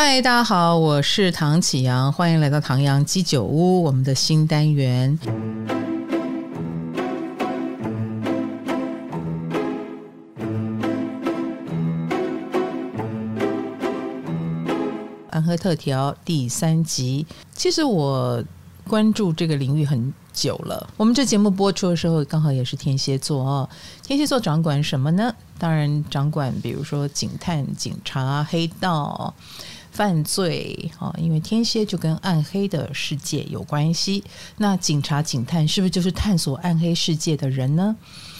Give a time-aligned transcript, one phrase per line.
[0.00, 5.18] 嗨，大家好，我是唐启阳，欢迎来到唐阳鸡酒屋，我们的新单元。
[15.30, 18.40] 安和特调第三集，其实我
[18.86, 20.88] 关注这个领域很久了。
[20.96, 23.68] 我们这节目播出的时候，刚好也是天蝎座哦。
[24.04, 25.34] 天蝎座掌管什么呢？
[25.58, 29.34] 当然掌管，比如说警探、警察、黑道。
[29.98, 34.22] 犯罪啊，因为天蝎就跟暗黑的世界有关系。
[34.58, 37.96] 那警察、警探是不是就是探索暗黑世界的人呢？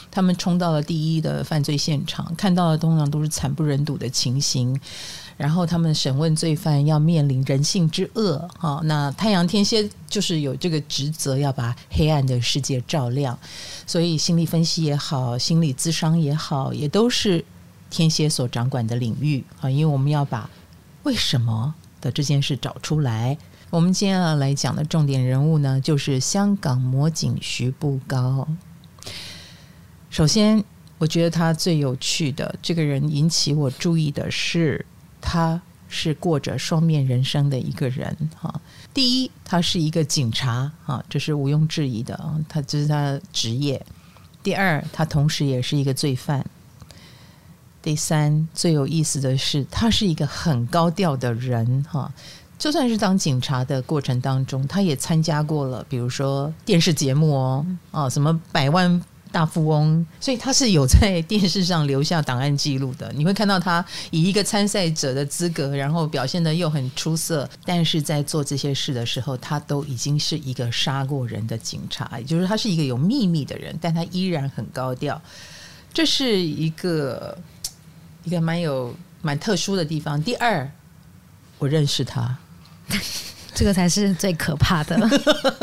[0.08, 4.80] 他们冲到了第一的犯罪现场，看到的通常都是惨不忍睹的情形。
[5.36, 8.80] 然后他们审问罪犯，要面临人性之恶啊。
[8.84, 13.36] 那太阳天蝎就是有这个职责，要把黑暗的世界照亮。
[13.84, 17.44] 所以心理分析也好，心理咨商也好，也都是
[17.90, 19.68] 天蝎所掌管的领域啊。
[19.68, 20.48] 因为我们要把
[21.04, 23.38] 为什么的这件事找出来？
[23.70, 28.48] 我们今天要来讲的重点人物呢，就是香港魔警徐步高。
[30.10, 30.64] 首先，
[30.96, 34.84] 我觉得他最有趣的这个人引起我注意的是，
[35.20, 38.16] 他是过着双面人生的一个人。
[38.34, 38.60] 哈，
[38.94, 43.84] 第一，他是一个警察，啊，这是毋庸置疑的，啊他这是他的职业。
[44.42, 46.44] 第二，他同时也是一个罪犯。
[47.80, 52.12] 第三，最有意思的是，他是一个很高调的人哈。
[52.58, 63.12] 就算是当警察的过程当中，他也参加过了，比如说电视节目哦，哦，什么百万大富翁，所以他是有在电视上留下档案记录的。
[63.14, 75.22] 你会看到他以一个参赛者的资格，然后表现得又很出色，但是在做这些事的时候，他都已经是一个杀过人的警察，也就是他是一个有秘密的人，但他依然很高调。
[75.94, 77.38] 这是一个。
[78.28, 80.22] 一个蛮有蛮特殊的地方。
[80.22, 80.70] 第二，
[81.58, 82.36] 我认识他，
[83.54, 85.10] 这个才是最可怕的。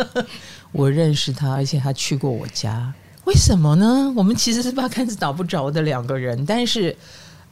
[0.74, 2.92] 我认识他，而且他去过我家。
[3.26, 4.12] 为什么呢？
[4.16, 6.44] 我们其实是八竿子打不着的两个人。
[6.44, 6.98] 但是，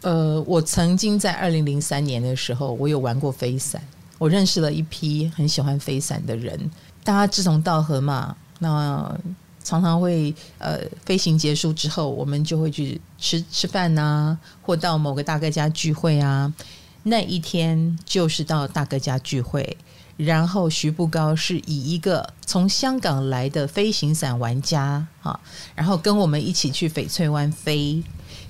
[0.02, 3.80] 呃，我曾经在二零零三年的时候，我有玩过飞伞，
[4.18, 6.60] 我认识了一批很喜欢飞伞的人，
[7.04, 8.36] 大家志同道合嘛。
[8.58, 9.16] 那
[9.64, 16.54] 常常会呃，飞行结束之后，我们就会去吃吃饭呐、啊，或到某个大哥家聚会啊。
[17.04, 19.78] 那一天就是到大哥家聚会，
[20.16, 25.40] 然后徐步高是以一个从香港来的飞行伞玩家啊，
[25.76, 28.02] 然后跟我们一起去翡翠湾飞。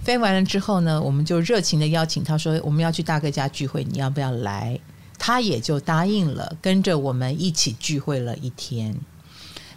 [0.03, 4.79] 飞完了之后呢，我们就热情的邀请他说，我们要去大哥家聚会，你要不要来？
[5.17, 8.95] 他也就答应了，跟着我们一起聚会了一天。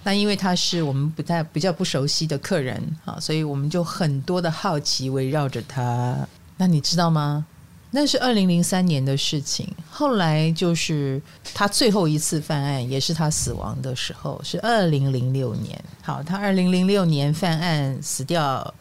[0.07, 6.17] 那因为他是我们不太比较不熟悉的客人啊，所以我们就很多的好奇围绕着他。
[6.57, 7.45] 那你知道吗？
[7.91, 9.69] 那是二零零三年的事情。
[9.91, 11.21] 后来就是
[11.53, 15.85] 他最后一次犯案，也是他死亡的时候，是二零零六年。
[16.03, 18.73] 好，他二零零六年犯案死掉，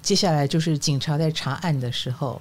[0.00, 2.40] 接下来就是警察在查案的时候，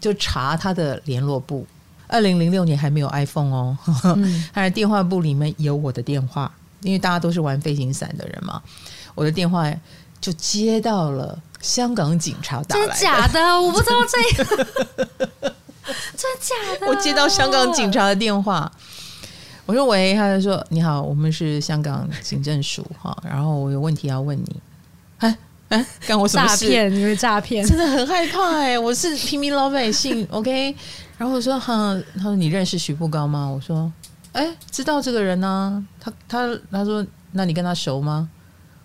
[0.00, 1.64] 就查他的联络簿。
[2.08, 3.78] 二零零六年还没有 iPhone 哦，
[4.16, 6.52] 嗯、他的电话簿里面有我的电话。
[6.82, 8.62] 因为大家都是玩飞行伞的人嘛，
[9.14, 9.70] 我的电话
[10.20, 12.92] 就接到了香港警察打来的。
[12.92, 13.60] 真的假的？
[13.60, 14.56] 我不知道这个，
[16.16, 16.86] 真的假的？
[16.86, 18.70] 我接到香港警察的电话，
[19.66, 24.60] 我说喂，他就说你好，我们是香港警政署哈，然后我有问题要问你。
[25.18, 25.36] 哎
[25.68, 26.66] 哎，干我什么事？
[26.66, 26.92] 诈骗？
[26.92, 28.78] 因为诈骗，真的很害怕哎！
[28.78, 30.74] 我是平民老百姓，OK。
[31.16, 33.46] 然后我说哈，他说你认识徐步高吗？
[33.46, 33.92] 我说。
[34.32, 38.30] 哎，知道这个人呢、他他他说，那你跟他熟吗？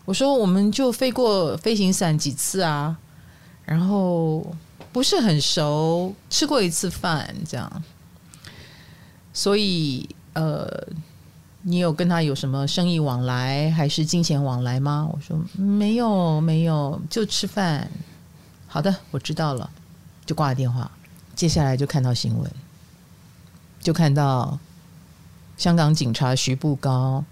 [0.05, 2.97] 我说，我们就飞过飞行伞几次啊，
[3.63, 4.55] 然后
[4.91, 7.83] 不是很熟，吃过一次饭这样。
[9.33, 10.67] 所以呃，
[11.61, 15.07] 你有跟他有什么生意往来，还是金钱往来吗？
[15.11, 17.89] 我说没有没有，就吃饭。
[18.67, 19.69] 好的，我知道了，
[20.25, 20.89] 就挂了电话。
[21.35, 22.51] 接下来就看到新闻，
[23.79, 24.57] 就看到。
[25.57, 27.23] 香港警察徐步高，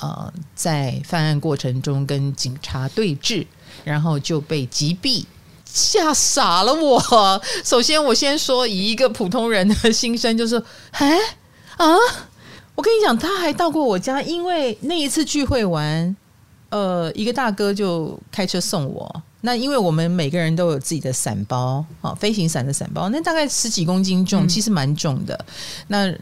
[0.00, 3.46] 呃，在犯案过程中跟警察对峙，
[3.84, 5.24] 然后就被击毙，
[5.64, 7.42] 吓傻了我。
[7.64, 11.16] 首先，我先说以一个普通人的心声，就是， 哎
[11.76, 11.96] 啊，
[12.74, 16.14] 我跟你讲，他还到过我家，因为那一次聚会完，
[16.68, 19.22] 呃，一个大哥就开车送我。
[19.44, 25.34] 那因为我们每个人都有自己的伞包啊，飞行伞的伞包，那大概十几公斤重，其实蛮重的。
[25.34, 25.46] 嗯、
[25.88, 26.14] 那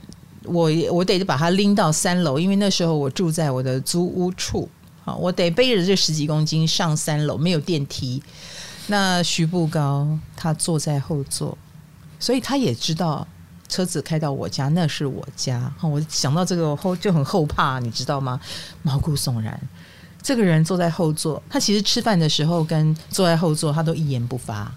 [0.44, 4.68] 我我得把它拎到三楼，因为那时候我住在我的租屋处，
[5.04, 8.22] 好，我得背着这十几公斤上三楼，没有电梯。
[8.86, 11.56] 那徐步高他坐在后座，
[12.18, 13.26] 所以他也知道
[13.68, 15.72] 车子开到我家，那是我家。
[15.82, 18.40] 我想到这个后就很后怕，你知道吗？
[18.82, 19.60] 毛骨悚然。
[20.22, 24.70] 这个人坐在后座，他其实吃饭的时候跟坐在后座，他都一言不发，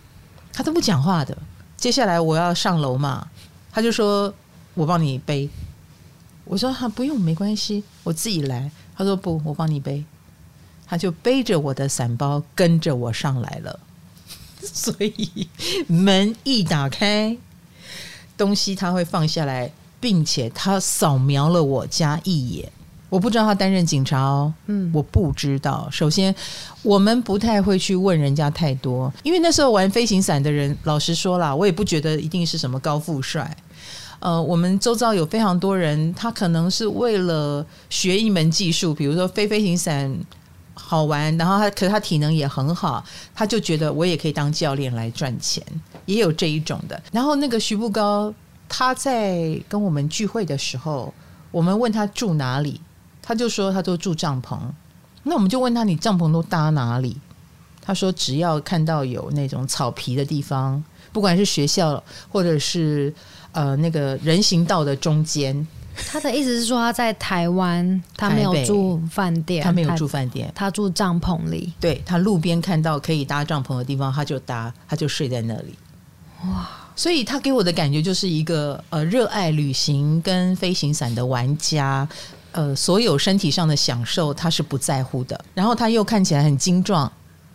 [0.53, 1.37] 他都不讲话的。
[1.75, 3.27] 接下来我要上楼嘛，
[3.71, 4.33] 他就说
[4.73, 5.49] ：“我帮你背。”
[6.45, 10.03] 我说：“哈，不用，没关系，我自己来。”他说：“不，我帮你背。”
[10.85, 13.79] 他就背着我的伞包跟着我上来了。
[14.61, 15.47] 所以
[15.87, 17.35] 门一打开，
[18.37, 22.71] 东西他会放下来，并且他扫描了我家一眼。
[23.09, 25.87] 我不知道他担任警察哦，嗯，我不知道。
[25.91, 26.33] 首先，
[26.81, 33.55] 我们不太会去问人家太多，因为那时候玩飞行伞的人，老实说啦，我也不觉得一定是什么高富帅。
[34.23, 40.17] 呃，我们周遭有非常多人，他可能是为了学一门技术，比如说飞飞行伞
[40.73, 43.03] 好玩，然后他可是他体能也很好，
[43.35, 45.61] 他就觉得我也可以当教练来赚钱，
[46.05, 47.03] 也有这一种的。
[47.11, 48.33] 然后那个徐步高，
[48.69, 51.13] 他在跟我们聚会的时候，
[51.51, 52.79] 我们问他住哪里。
[53.21, 54.57] 他就说他都住帐篷，
[55.23, 57.17] 那我们就问他，你帐篷都搭哪里？
[57.85, 60.81] 他说只要看到有那种草皮的地方，
[61.11, 63.13] 不管是学校或者是
[63.51, 65.67] 呃那个人行道的中间。
[66.07, 71.71] 他的意思是说他在台湾，他没有住饭店，他没有住饭店，他住帐篷里。
[71.79, 75.75] 对，他路边看到可以搭帐篷的地方，他就搭，他就睡在那里。
[76.45, 76.67] 哇！
[76.95, 82.07] 所以他给我的感觉就是一个呃热爱旅行跟飞行伞的玩家。
[82.53, 87.11] 呃，所有身体上的享受他是不在乎的，然后他又看起来很精壮，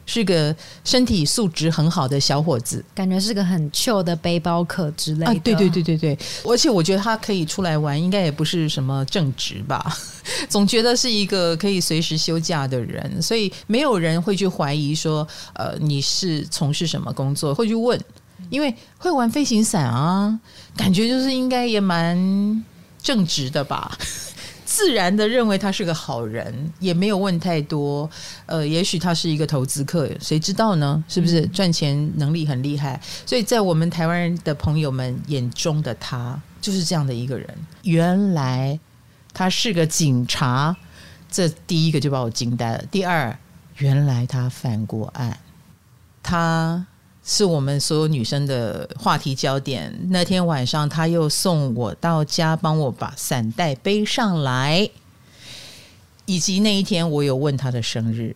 [0.09, 5.27] 是个身体素质很好的小伙子，感觉是个很 chill 的背包客之类的。
[5.27, 9.95] 啊，对对对对对，而且我觉得他可以出来玩，应该也不是什么正职吧，
[10.49, 18.01] 总觉得是一个可以随时休假的人，所以没有人会去怀疑说，呃，你是从事什么工作，会去问，
[18.49, 20.41] 因为会玩飞行伞啊，
[20.75, 22.65] 感觉就是应该也蛮
[23.03, 23.95] 正直的吧。
[24.69, 28.09] 自然的认为他是个好人，也没有问太多。
[28.45, 31.03] 呃，也许他是一个投资客，谁知道呢？
[31.09, 33.01] 是不是赚钱能力很厉害？
[33.25, 37.49] 所以在我们台湾人的朋友们眼中的他，就是这样的一个人。
[37.85, 38.79] 原来
[39.33, 40.77] 他是个警察，
[41.31, 42.85] 这第一个就把我惊呆了。
[42.91, 43.35] 第二，
[43.79, 45.39] 原来他犯过案，
[46.23, 46.87] 他。
[47.31, 49.95] 是我们所有女生的话题焦点。
[50.09, 54.89] 那天晚上，他又送我到家，帮我把伞带背上来。
[56.25, 58.35] 以及那一天，我有问他的生日，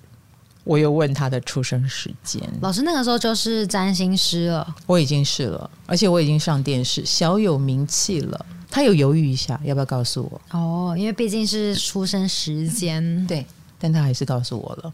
[0.65, 2.43] 我有问他的出生时间。
[2.61, 8.47] 老师那个时候就是占星师了，我已经是了，而且我已经上电视，小有名气了。
[8.71, 10.59] 他有犹豫一下，要不要告诉我？
[10.59, 13.47] 哦，因为毕竟是出生时间，对，
[13.79, 14.93] 但他还是告诉我了。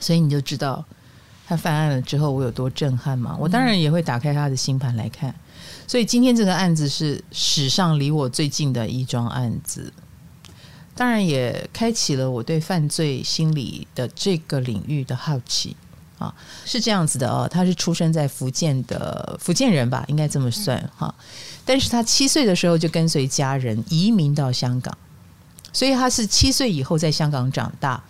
[0.00, 0.84] 所以你就知道。
[1.48, 3.36] 他犯案了之后，我有多震撼吗？
[3.38, 5.32] 我当然也会打开他的星盘来看。
[5.86, 9.92] 所以今天这个案子是史上离我最近的一桩案子，
[10.96, 15.76] 当然也开启了我对犯罪心理的这个领域的好奇
[16.18, 16.34] 啊。
[16.64, 21.14] 是这样子的哦，他是出生在福建的福建人吧，应该这么算哈。
[21.64, 24.98] 但是他七岁的时候就跟随家人移民到香港，
[25.72, 28.02] 所以他是七岁以后在香港长大。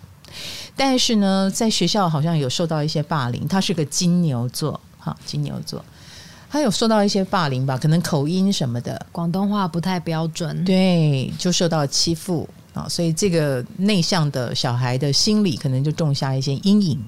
[0.75, 3.47] 但是呢，在学校好像有受到一些霸凌。
[3.47, 5.83] 他是个金牛座，哈，金牛座，
[6.49, 7.77] 他有受到一些霸凌吧？
[7.77, 12.87] 可能口音什么的，广东话不太标准，对，就受到欺负啊。
[12.87, 17.03] 所以这个内向的小孩的心理可能就种下一些阴影。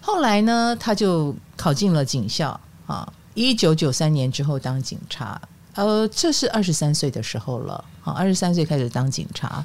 [0.00, 3.10] 后来呢，他就考进了警校啊。
[3.34, 5.40] 一九九三年之后当警察，
[5.74, 9.64] 呃，这是二十三岁的时候了啊，二十三岁开始当警察。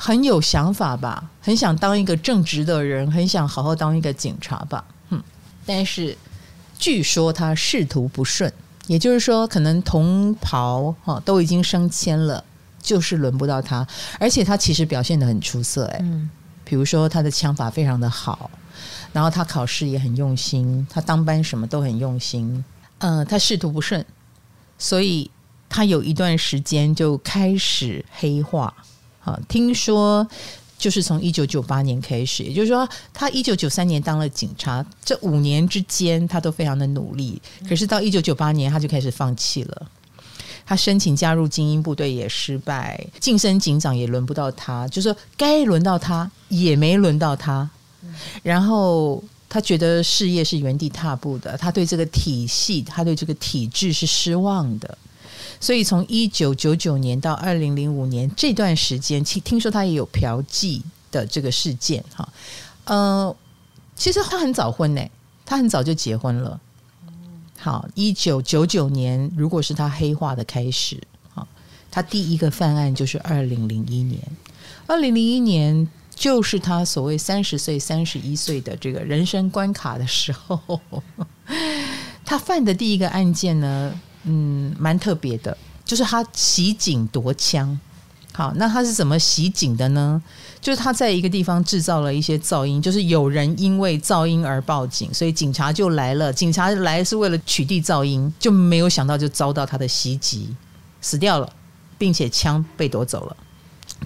[0.00, 4.84] 很有想法吧，很想当一个正直的人，很想好好当一个警察吧。
[5.10, 5.20] 嗯，
[5.66, 6.16] 但是
[6.78, 8.50] 据说他仕途不顺，
[8.86, 12.42] 也就是说，可能同袍哈都已经升迁了，
[12.80, 13.84] 就是轮不到他。
[14.20, 16.30] 而且他其实表现的很出色，哎，嗯，
[16.64, 18.48] 比如说他的枪法非常的好，
[19.12, 22.64] 然后他考试也很用心，他当班什么都很用心。
[22.98, 24.06] 嗯，他仕途不顺，
[24.78, 25.28] 所以
[25.68, 28.72] 他有一段时间就开始黑化。
[29.48, 30.26] 听说
[30.78, 37.40] 就是从一九九八年开始，也就是说，他一九九三年当了警察，这五年之间他都非常的努力。
[37.68, 39.86] 可是到一九九八年，他就开始放弃了。
[40.64, 47.68] 他申请加入精英部队也失败，晋升警长也轮不到他，就是说该轮到他也没轮到他。
[48.42, 54.98] 然后他觉得事业是原地踏步的，他对这个体系，他对这个体制是失望的。
[55.60, 62.28] 所以从一九九九年到二零零五年这段时间，听听说他也有嫖妓的这个事件哈。
[62.84, 63.36] 呃，
[63.96, 65.02] 其实他很早婚呢，
[65.44, 66.60] 他很早就结婚了。
[67.58, 71.02] 好，一九九九年，如果是他黑化的开始，
[71.34, 71.46] 好，
[71.90, 74.22] 他第一个犯案就是二零零一年。
[74.86, 80.80] 二零零一年就是他所谓三十岁、三十一岁的这个人生关卡的时候。
[82.24, 87.78] 他犯的第一个案件呢，嗯，蛮特别的，就是他袭警夺枪。
[88.34, 90.22] 好，那他是怎么袭警的呢？
[90.60, 96.32] 就是他在一个地方制造了一些噪音，就是有人因为噪音而报警，所以警察就来了。
[96.32, 100.54] 警察来是为了取缔噪音，就没有想到就遭到他的袭击，
[101.00, 101.52] 死掉了，
[101.96, 103.36] 并且枪被夺走了。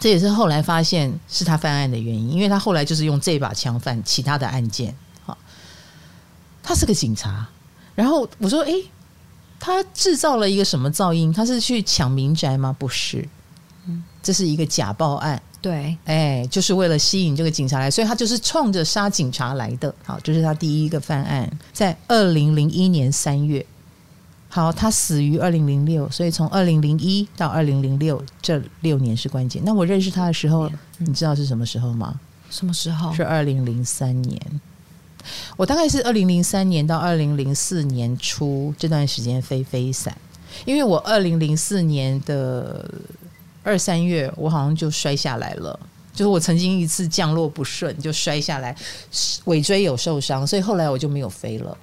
[0.00, 4.94] 这也是后来发现是他犯案的原因，因为他后来就是用这把枪犯其他的案件。
[5.26, 5.36] 好，
[6.62, 7.46] 他是个警察，
[7.94, 8.82] 然后我说：“诶，
[9.62, 11.32] 他制造了一个什么噪音？
[11.32, 12.74] 他是去抢民宅吗？
[12.76, 13.26] 不是。”
[14.22, 19.92] 这是一个假报案，对，哎，就是为了吸引这个警察来，所以他就是冲着杀警察来的。
[20.04, 23.66] 好，这是他第一个犯案，在二零零一年三月。
[24.48, 29.60] 好，他死于二零零六，所以从二零零一到二零零六这六年是关键。
[29.64, 32.20] 那我认识他的时候，你知道是什么时候吗？
[32.48, 33.12] 什么时候？
[33.12, 34.40] 是二零零三年。
[35.56, 40.16] 我大概是二零零三年到二零零四年初这段时间飞飞伞，
[40.64, 42.88] 因为我二零零四年的。
[43.64, 45.78] 二三月，我好像就摔下来了，
[46.12, 48.76] 就是我曾经一次降落不顺就摔下来，
[49.44, 51.78] 尾椎有受伤，所以后来我就没有飞了。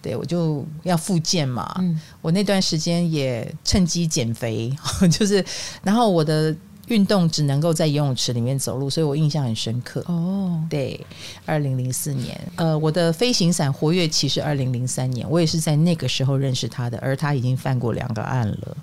[0.00, 1.68] 对，我就要复健嘛。
[1.80, 4.72] 嗯，我那段时间也趁机减肥，
[5.10, 5.44] 就是
[5.82, 6.54] 然后我的
[6.86, 10.02] 运动只能够在游泳池里面走路，所以我印象很深刻。
[10.06, 11.04] 哦，对，
[11.44, 18.76] 二零零四年，呃，我的飞行伞活跃期是二零零三年，我也是在那个时候认识他的，而他已经犯过两个案了。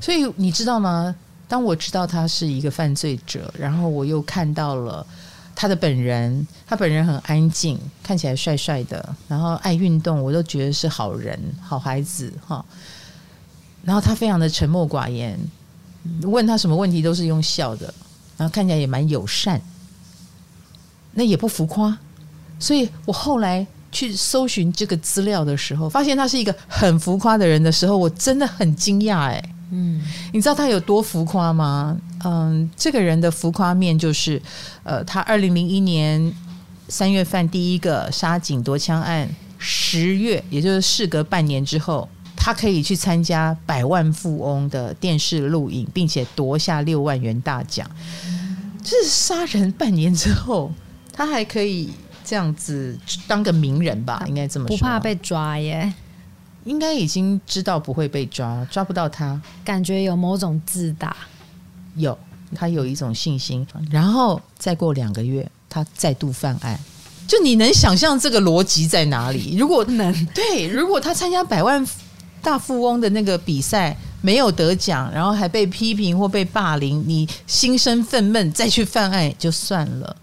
[0.00, 1.14] 所以你知道吗？
[1.46, 5.06] 当我知道他是一个犯罪者，然后我又看到了
[5.54, 12.64] 他的本人，他本人很安静，看起来帅帅的，然后爱运动，我都觉得是好人、好孩子哈。
[13.84, 15.38] 然后他非常的沉默寡言，
[16.22, 17.92] 问他什么问题都是用笑的，
[18.36, 19.60] 然后看起来也蛮友善，
[21.12, 21.96] 那也不浮夸。
[22.58, 29.44] 所以我后来去搜寻这个资料的时候，发现他是一个很浮夸的人的时候，我真的很惊讶哎。
[29.70, 30.00] 嗯，
[30.32, 31.96] 你知道他有多浮夸吗？
[32.24, 34.40] 嗯，这个人的浮夸面就是，
[34.84, 36.32] 呃，他二零零一年
[36.88, 42.08] 三月份第一个杀警夺枪案，十月，也就是事隔半年之后，
[42.44, 47.90] 他可以去参加百万富翁的电视录影，并且夺下六万元大奖。
[48.82, 50.70] 就是杀人半年之后，
[51.10, 51.88] 他还可以
[52.22, 54.22] 这样子当个名人吧？
[54.28, 55.90] 应该这么说，不怕被抓耶。
[56.64, 61.16] 应该已经知道不会被抓，抓不到他，感觉有某种自大，
[61.96, 62.18] 有
[62.54, 66.78] 他有一种信心，然后再过两个月，他再度犯案，
[67.26, 69.56] 就你能想象这个逻辑在哪里？
[69.56, 71.82] 如果能对，如果他参加百万
[72.44, 80.16] 大富翁的那个比赛没有得奖，然后还被批评或被霸凌，你心生愤懑再去犯案也就算了。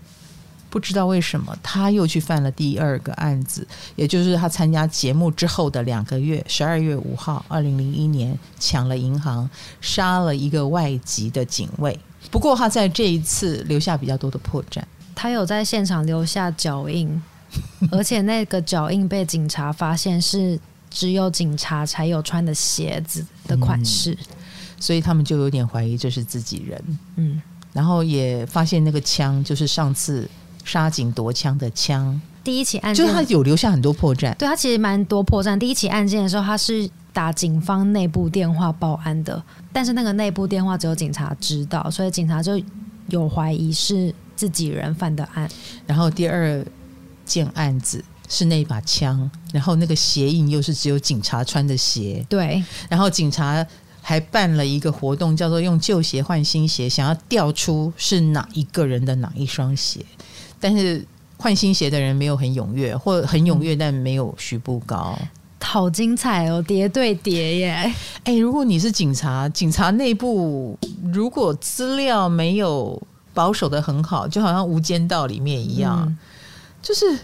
[0.69, 9.49] 不知道为什么他又去犯了第二个案子，也就是他参加节目之后的两个月，十二月五号，二零零一年抢了银行，
[9.81, 11.99] 杀了一个外籍的警卫。
[12.29, 14.81] 不过他在这一次留下比较多的破绽，
[15.13, 17.21] 他有在现场留下脚印，
[17.91, 20.57] 而且那个脚印被警察发现是
[20.91, 24.35] 只有警察才有穿的鞋子的款式，嗯，
[24.79, 26.83] 所以他们就有点怀疑这是自己人。
[27.15, 27.41] 嗯，
[27.73, 30.29] 然后也发现那个枪就是上次。
[30.63, 34.31] 杀警夺枪的枪，第一起案件就是他有留下很多破绽。
[34.35, 35.57] 对，他其实蛮多破绽。
[35.57, 39.43] 第一起案件的时候，他是打警方内部电话报案的，
[39.73, 42.61] 但是那个内部电话只有警察知道，所以警察就
[43.07, 45.49] 有怀疑是自己人犯的案。
[45.87, 46.63] 然后第二
[47.25, 52.25] 件案子是那把枪，然后那个鞋印又是只有警察穿的鞋。
[52.29, 53.65] 对，然后警察
[54.01, 59.99] 还办了一个活动，叫做用旧鞋换新鞋，想要调出是哪一个人的哪一双鞋。
[60.61, 65.19] 但是换新鞋的人没有很踊跃，或很踊跃，但没有徐步高。
[65.59, 67.71] 好精彩哦，叠对叠耶！
[68.23, 70.77] 哎、欸，如果你是警察，警察内部
[71.13, 73.01] 如果资料没有
[73.33, 76.17] 保守的很好，就好像《无间道》里面一样，嗯、
[76.81, 77.17] 就是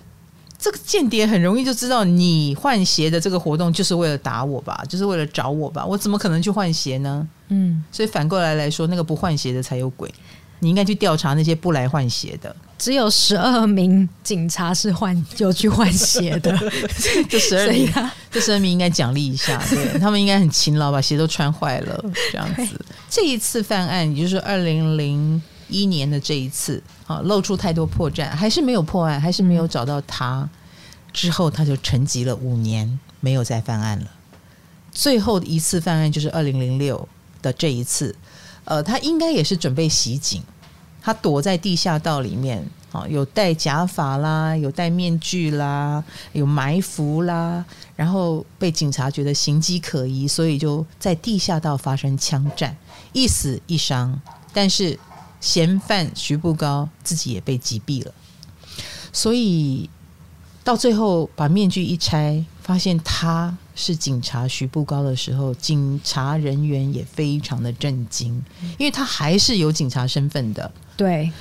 [0.59, 7.27] 这个间谍很容易就知道你换鞋的这个活动就是为了打我吧，就是为了找我吧，我怎么可能去换鞋呢？
[7.49, 10.11] 嗯，所以反过来来说，那个不换鞋的才有鬼。
[10.59, 12.55] 你应该去调查那些不来换鞋的。
[12.79, 16.51] 只有十二名警察是换有去换鞋的，
[17.29, 17.93] 这十二名，
[18.31, 22.83] 这十二名应该奖励一下，对 他们应该很勤劳，把鞋都穿坏了这样子。
[23.07, 30.49] 这一次犯案，也就是二零零一年的这一次，啊，露出太多破绽，还是没有破案，还是没有找到他。
[31.13, 32.99] 之后他就沉寂了五年。
[33.19, 34.05] 没有再犯案了。
[34.91, 37.09] 最后一次犯案就是二零零六
[37.41, 38.15] 的这一次，
[38.63, 40.43] 呃，他应该也是准备袭警，
[41.01, 52.77] 他躲在地下道里面，啊，有戴假发啦，有戴面具啦，有埋伏啦，然后被警察觉得形迹可疑，所以就在地下道发生枪战，
[53.13, 54.21] 一死一伤，
[54.53, 54.97] 但是
[55.39, 58.13] 嫌犯徐步高自己也被击毙了，
[59.13, 59.89] 所以
[60.63, 68.43] 到最后把面具一拆，发现他是警察徐步高的时候，警察人员也非常的震惊，
[68.77, 71.31] 因为他还是有警察身份的，对，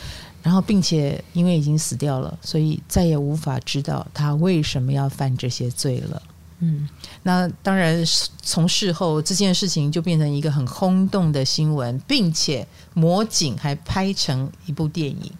[0.42, 6.22] 然后并且因为已经死掉了，所以再也无法知道他为什么要犯这些罪了。
[6.60, 6.88] 嗯，
[7.22, 8.02] 那当然，
[8.42, 15.30] 从事后这件事情就变成一个很轰动的新闻，并且魔警还拍成一部电影，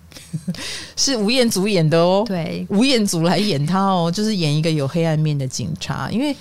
[0.94, 2.23] 是吴彦祖演的哦。
[2.26, 6.11] 对，吴彦祖来演他哦，就是演一个有黑暗面的警察。
[6.11, 6.37] 因为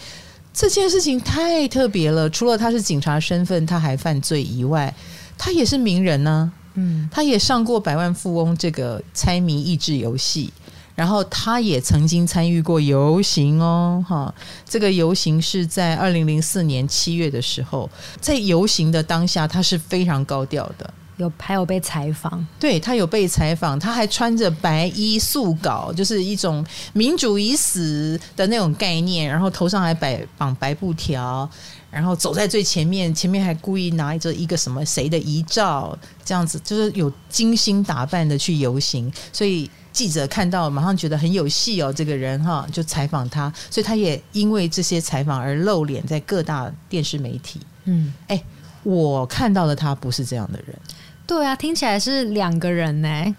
[0.53, 4.93] 这件事情太特别了，除了他是警察身份，他还犯罪以外，
[5.37, 6.73] 他也是名人呢、啊。
[6.77, 10.51] 嗯，他也上过《百万富翁》这个猜谜益智游戏。
[10.95, 14.33] 然后他也曾经参与过游行哦，哈，
[14.65, 17.89] 这个游行是在二零零四年七月的时候，
[18.21, 31.49] 在游行的当下，他是非常高调的，有还有被采访，对，他有被采访，他还穿着白衣素稿，就是一种民主已死的那种概念，然后头上还摆绑白布条，
[31.91, 39.69] 然后走在最前面，前面还故意拿着一个什么谁的遗照，这样子就是有精心打扮的去游行，所以。
[39.95, 47.61] 记者看到，马上觉得很有戏哦，这个人哈，就采访他，所以他也因为这些采访而露脸在各大电视媒体。
[47.85, 48.43] 嗯，哎，
[48.83, 50.77] 我看到的他不是这样的人。
[51.25, 53.35] 对啊，听起来是两个人呢。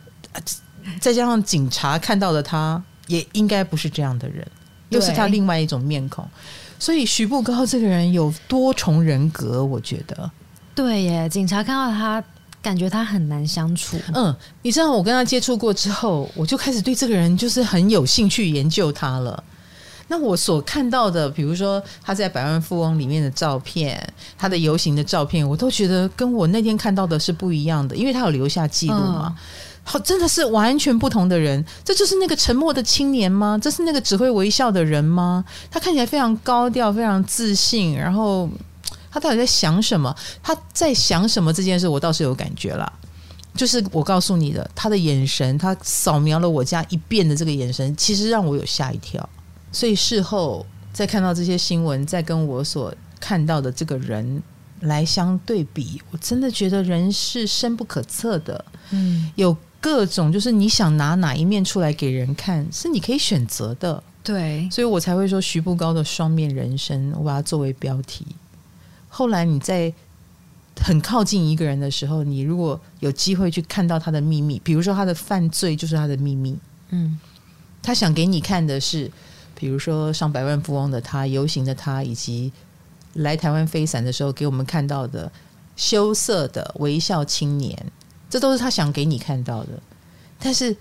[0.98, 4.46] 再加上警察看到的他，也应该不是这样的人，
[4.88, 6.26] 又是他另外一种面孔。
[6.78, 10.30] 所以徐步高这个人有多重人格，我觉得。
[10.74, 12.24] 对耶，警察看到他。
[12.66, 13.96] 感觉他很难相处。
[14.12, 19.40] 嗯，你知道我跟他接触过之后，我就开始对这个人就是很有兴趣研究他了。
[20.08, 24.04] 那我所看到的，比如说他在《百万富翁》里面的照片，
[24.36, 29.36] 他的游行的照片，我都觉得跟我那天看到的是不一样的，因为他有留下记录嘛。
[29.84, 31.64] 好、嗯，真的是完全不同的人。
[31.84, 33.56] 这就是那个沉默的青年吗？
[33.62, 35.44] 这是那个只会微笑的人吗？
[35.70, 38.50] 他看起来非常高调，非常自信，然后。
[39.16, 40.14] 他到底在想什么？
[40.42, 41.50] 他在想什么？
[41.50, 42.92] 这件事我倒是有感觉了，
[43.54, 49.26] 就是我告诉你的，他的眼神，他扫描了我家一遍的这个眼神，其实让我有吓一跳。
[49.72, 54.42] 所以事后再看到这些新闻，再跟我所看到的这个人
[54.80, 58.62] 来相对比，我真的觉得人是深不可测的。
[58.90, 64.02] 嗯，有各种，就是你想拿哪一面出来给人看，是你可以选择的。
[64.22, 68.26] 对，所以我才会说徐步高的双面人生，我把它作为标题。
[69.16, 69.90] 后来你在
[70.78, 76.54] 很靠近一个人的时候，你如果有机会去看到他的秘密，比如说他的犯罪就是他的秘密，
[76.90, 77.18] 嗯，
[77.82, 79.10] 他想给你看的是，
[79.54, 82.52] 比如说上百万富翁的他、游行的他，以及
[83.14, 85.32] 来台湾飞伞的时候给我们看到的
[85.76, 87.90] 羞涩的微笑青年，
[88.28, 89.80] 这都是他想给你看到的。
[90.38, 90.76] 但是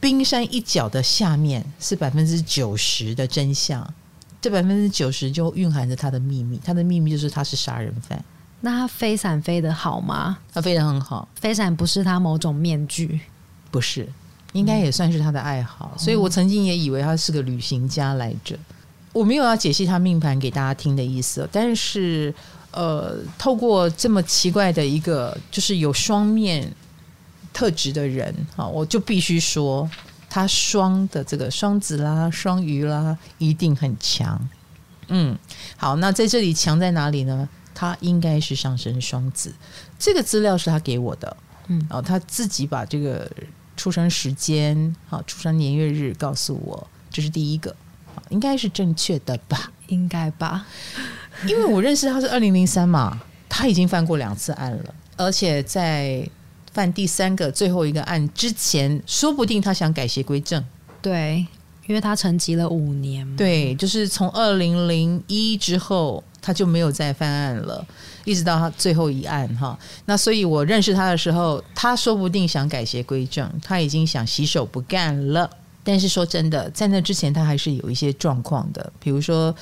[0.00, 3.94] 冰山一角的下面是百分之九十的真相。
[4.42, 8.22] 这百分之九十就蕴含着他的秘密，他的秘密就是他是杀人犯。
[8.60, 10.36] 那他飞伞飞得好吗？
[10.52, 11.28] 他飞得很好。
[11.36, 13.20] 飞伞不是他某种面具，
[13.70, 14.08] 不是，
[14.52, 15.92] 应该也算是他的爱好。
[15.94, 18.58] 嗯、所以我曾经也以为他是个旅行家来着。
[19.12, 22.34] 我没有要解析他命盘给大家听的意思，但是
[22.72, 26.68] 呃，透过这么奇怪的一个就是有双面
[27.52, 29.88] 特质的人啊，我就必须说。
[30.32, 34.48] 他双的这个双子啦、双鱼啦，一定很强。
[35.08, 35.36] 嗯，
[35.76, 37.46] 好，那在这里强在哪里呢？
[37.74, 39.52] 他应该是上升双子，
[39.98, 41.36] 这个资料是他给我的。
[41.66, 43.30] 嗯，哦他自己把这个
[43.76, 47.76] 出生时间、好出生年月日告诉我，这是第一个，
[48.30, 49.70] 应该是正确的吧？
[49.88, 50.64] 应该吧？
[51.46, 56.26] 因为我认识他是二零零三嘛，他已经犯过两次案了，而且在。
[56.72, 60.64] 犯第三个最后一个案之前，说不定他想改邪归正。
[61.00, 61.46] 对，
[61.86, 63.36] 因为他沉寂了五年。
[63.36, 67.84] 对，就是从二零零一之后，他就没有再犯案了，
[68.24, 69.78] 一直到他最后一案哈。
[70.06, 75.50] 那所以我认识他的时候，他说不定想改邪归正，他已经想洗手不干了。
[75.84, 79.52] 但是说真的，在那之前，他还是有一些状况的，比如说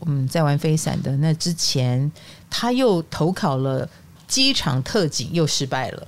[0.00, 2.10] 我们在玩飞伞的那之前，
[2.50, 3.88] 他又投考了
[4.26, 6.06] 机场特警，又失败了。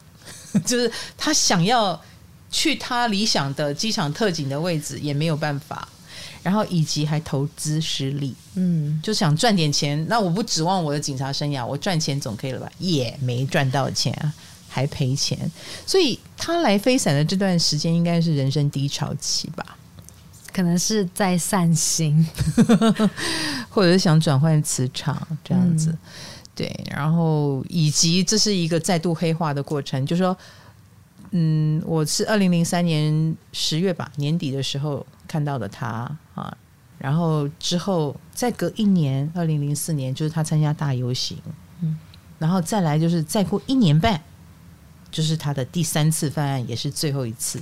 [0.66, 2.00] 就是他想要
[2.50, 5.88] 去他理想的机场特警的位置，也没有办法。
[6.42, 10.02] 然后以及还投资失利，嗯，就想赚点钱。
[10.08, 12.66] 那我不指望我的警察生涯，我赚钱总可以了吧？
[12.78, 14.32] 也没赚到钱啊，
[14.66, 15.38] 还赔钱。
[15.86, 19.76] 所以他来飞伞的这段时间，应该是人生低潮期吧？
[20.50, 22.26] 可能是在散心，
[23.68, 25.90] 或者是想转换磁场这样子。
[25.90, 25.98] 嗯
[26.60, 30.36] 对，然后以及这是一个再度黑化的过程，就是说，
[31.30, 36.54] 嗯，我是二零零三年十月吧，年底的时候看到的他啊，
[36.98, 41.38] 然后之后再隔一年，二零零四年就是他参加大游行，
[41.80, 41.98] 嗯，
[42.38, 44.20] 然后再来就是再过一年半，
[45.10, 47.58] 就是他的第三次犯案，也是最后一次，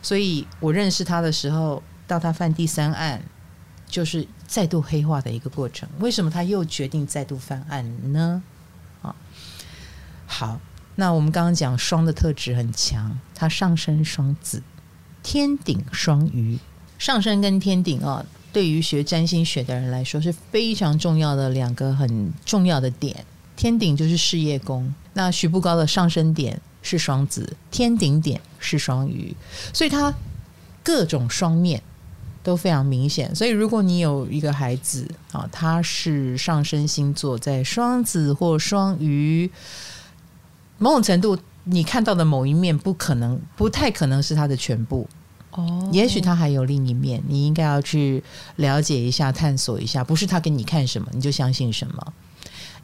[0.00, 3.22] 所以我认识他的时候，到他犯第三案。
[3.88, 5.88] 就是再度黑化的一个过程。
[6.00, 8.42] 为什么他又决定再度犯案呢？
[9.02, 9.14] 啊，
[10.26, 10.60] 好，
[10.96, 14.62] 那我们刚刚讲双的特质很强，他上升双子，
[15.22, 16.58] 天顶双鱼，
[16.98, 23.24] 上升跟天顶啊，对于学占星学的人来说是非常重要的两个很重要的点。
[23.54, 29.34] 天顶就是事业宫，那徐步高的上升点是双子，天顶点是双鱼，
[29.72, 30.12] 所以他
[30.82, 31.82] 各种双面。
[32.46, 39.50] 都非常明显，所以如果你有一个孩子啊，他是上升星座在双子或双鱼，
[40.78, 45.08] 某种程度你看到的某一面不可能，不太可能是他的全部
[45.50, 45.90] 哦。
[45.90, 48.22] 也许他还有另一面，你应该要去
[48.54, 50.04] 了解一下、探索一下。
[50.04, 52.12] 不是他给你看什么你就相信什么，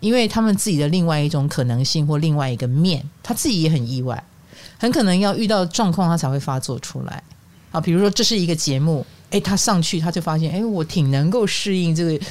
[0.01, 4.25] 因为他们自己的另外一种可能性或另外一个面，他自己也很意外，
[4.77, 7.22] 很可能要遇到状况他才会发作出来
[7.70, 7.81] 啊。
[7.81, 9.07] 比如说这是一个节目。
[9.32, 12.24] 哎，他上去他就发现，哎，我挺能够适应这个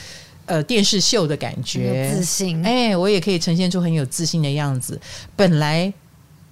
[0.46, 2.64] 呃电视秀的感觉，自信。
[2.64, 5.02] 哎，我也可以呈现出很有自信的样子。
[5.36, 5.92] 本来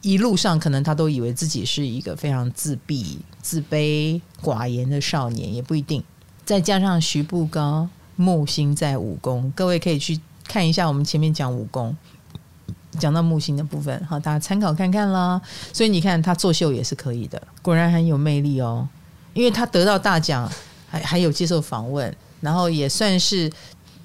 [0.02, 6.04] 一路上可能他都以为自己是一个非常自闭、自卑、寡言的少年，也不一定。
[6.44, 11.96] 再加上徐步高木星在武功，各位可以去看一下我们前面讲武功，
[12.98, 15.40] 讲到木星的部分，好，大家参考看看啦。
[15.72, 18.90] 所以你看他作秀也是可以的，果然很有魅力哦。
[19.34, 20.52] 因为他得到大奖，
[20.90, 23.52] 还还有接受访问，然后也算是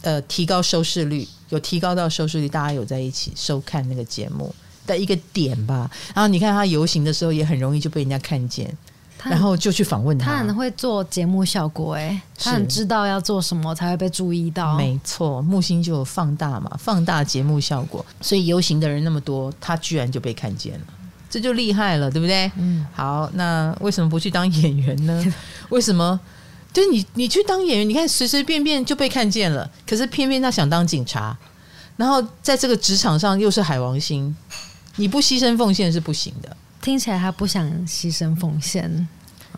[0.02, 4.54] 呃提高收视率，有提高到收视率，大家有在一起收看那个节目
[4.86, 5.90] 的一个点吧。
[6.14, 8.76] 然后你看他游行的时候，也很容易就被人家看见，
[9.22, 10.32] 然后就去访问他。
[10.32, 14.76] 他很会做节目效果，哎，他很知道要做什么才会被注意到。
[14.76, 20.86] 没错，木星就有放大嘛，放大节目效果，所以游行的人那么多，他居然就被看见了。
[21.34, 22.48] 这就厉害了，对不对？
[22.56, 25.34] 嗯，好，那为什么不去当演员呢？
[25.70, 26.20] 为什么？
[26.72, 31.36] 就是你，你去当演员，你看随随便便就被看见了，可是偏偏他想当警察，
[31.96, 34.32] 然后在这个职场上又是海王星，
[34.94, 36.56] 你不牺牲奉献是不行的。
[36.80, 39.08] 听起来他不想牺牲奉献，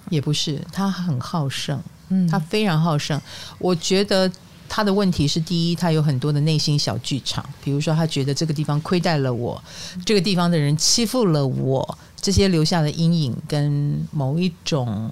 [0.09, 3.21] 也不是，他很好胜，嗯，他非常好胜，
[3.59, 4.33] 我觉得。
[4.69, 9.63] 他的问题是：第一，他有很多的内心小剧场，比如说他觉得这个地方亏待了我，
[10.05, 15.11] 这个地方的人欺负了我，这些留下的阴影跟某一种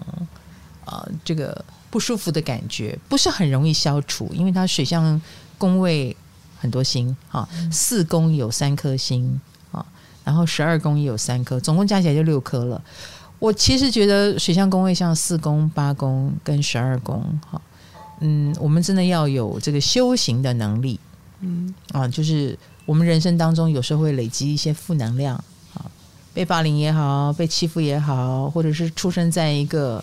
[0.84, 5.20] 呃这个不舒服的感觉，不是很容易消除，因为他水象
[5.58, 6.16] 宫位
[6.58, 9.40] 很多星啊，四宫有三颗星
[9.72, 9.84] 啊，
[10.24, 12.82] 然后十二宫也有三颗，总共加起来就六颗了。
[13.38, 17.60] 我其实觉得水象宫位像四宫、八宫跟十二宫哈。
[18.20, 20.98] 嗯，我们真的要有这个修行的能力，
[21.40, 21.74] 嗯。
[21.92, 25.36] 啊，就是我们人生当中有时候会累积一些负能量
[25.74, 25.90] 啊，
[26.32, 30.02] 被霸凌也好，被欺负也好，或者是出生在一个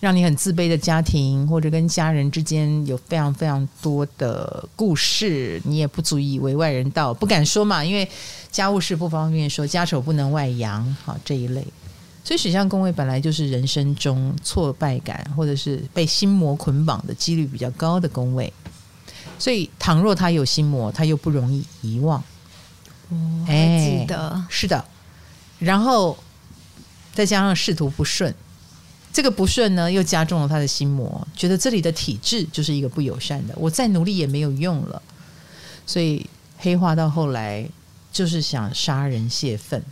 [0.00, 8.08] 让你很自卑的家庭，或者跟家人之间有非常非常多的故事，你也不足以为外人道，不敢说嘛，因为
[8.50, 11.66] 家务事不方便说，家丑不能外扬，好这一类。
[12.22, 18.52] 所以水象宫位本来就是人生中挫败感或者是被心魔捆绑的几率比较高的宫位，
[19.38, 22.22] 所以倘若他有心魔，他又不容易遗忘。
[23.08, 24.84] 哦，还记得，哎，是的。
[25.58, 26.16] 然后
[27.12, 28.32] 再加上仕途不顺，
[29.12, 35.02] 这个不顺呢又加重了他的心魔，觉得这里的体制就是一个不友善的，我再努力也没有用了。
[35.86, 36.24] 所以
[36.58, 37.68] 黑化到后来
[38.12, 39.82] 就是想杀人泄愤。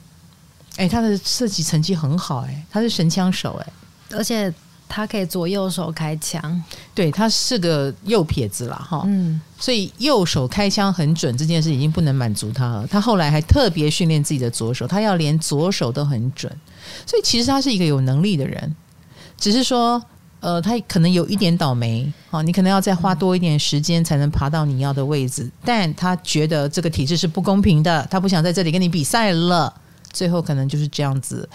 [0.78, 3.72] 哎，他的射击成绩很好，哎，他是神枪手，哎，
[4.16, 4.52] 而且
[4.88, 6.62] 他可以左右手开枪，
[6.94, 16.50] 对，他是个右撇子啦，哈，嗯，所以右手开枪很准这件事已经不能满足他了，他后来还特别训练自己的左手，他要连左手都很准，
[17.04, 18.76] 所以其实他是一个有能力的人，
[19.36, 20.00] 只是说，
[20.38, 29.74] 呃，他可能有一点倒霉，哦，你可能要再花多一点时间才能爬到你要的位置，但他觉得这个体制是不公平的，他不想在这里跟你比赛了。
[30.18, 31.48] 最后可能就是这样子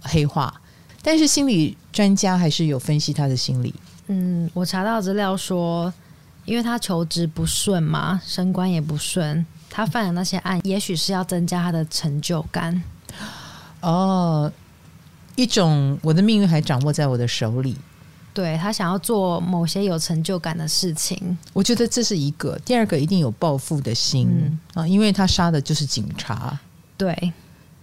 [0.00, 0.58] 黑化，
[1.02, 3.74] 但是心理专家还是有分析他的心理。
[4.06, 5.92] 嗯，我查到资料说，
[6.46, 12.82] 因为他求职不顺嘛，升官也不顺，他犯的那些案，也许是要增加他的成就感。
[13.82, 14.50] 哦，
[15.36, 17.76] 一种我的命运还掌握在我的手里。
[18.32, 22.58] 对，他想要做某些有成就感的事情，我觉得这是一个。
[22.64, 26.58] 第二个一定有报复的心、嗯、啊，因为他杀的就是警察。
[26.96, 27.32] 对，